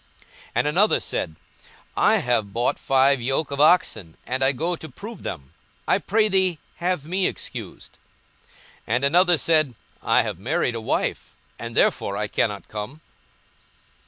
[0.23, 1.35] 42:014:019 And another said,
[1.95, 5.53] I have bought five yoke of oxen, and I go to prove them:
[5.87, 7.99] I pray thee have me excused.
[8.87, 13.01] 42:014:020 And another said, I have married a wife, and therefore I cannot come.